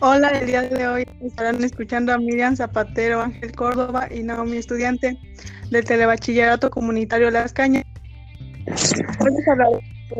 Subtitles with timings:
[0.00, 5.18] Hola, el día de hoy estarán escuchando a Miriam Zapatero, Ángel Córdoba y Naomi, estudiante
[5.70, 7.84] del Telebachillerato Comunitario Las Cañas.
[9.18, 9.68] Vamos a hablar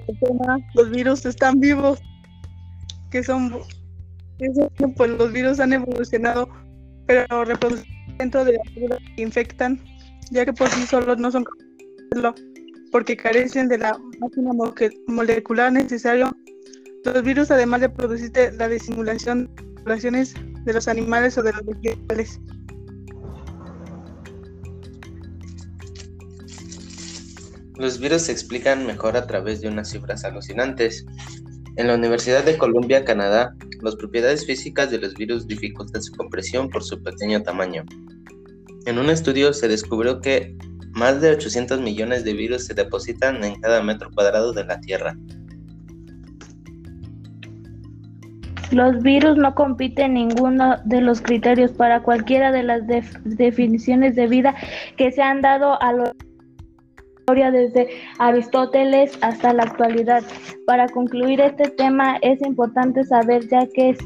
[0.07, 2.03] del tema Los virus están vivos,
[3.11, 3.55] que son,
[4.97, 6.51] pues los virus han evolucionado,
[7.07, 7.87] pero reproducen
[8.19, 9.81] dentro de células que infectan,
[10.31, 11.45] ya que por sí solos no son
[12.91, 14.51] porque carecen de la máquina
[15.07, 16.33] molecular necesaria.
[17.05, 19.51] Los virus, además de producir la disimulación
[20.65, 22.41] de los animales o de los vegetales.
[27.77, 31.07] Los virus se explican mejor a través de unas cifras alucinantes.
[31.77, 36.69] En la Universidad de Columbia, Canadá, las propiedades físicas de los virus dificultan su compresión
[36.69, 37.85] por su pequeño tamaño.
[38.87, 40.57] En un estudio se descubrió que
[40.93, 45.17] más de 800 millones de virus se depositan en cada metro cuadrado de la Tierra.
[48.71, 52.83] Los virus no compiten ninguno de los criterios para cualquiera de las
[53.25, 54.55] definiciones de vida
[54.97, 56.13] que se han dado a
[57.29, 60.23] historia desde Aristóteles hasta la actualidad.
[60.67, 63.97] Para concluir este tema es importante saber ya que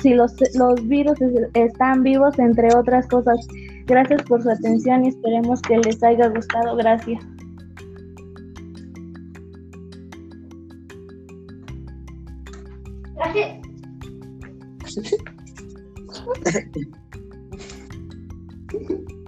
[0.00, 1.18] si los, los virus
[1.54, 3.38] están vivos entre otras cosas.
[3.90, 6.76] Gracias por su atención y esperemos que les haya gustado.
[6.76, 7.20] Gracias.
[13.16, 13.60] Gracias.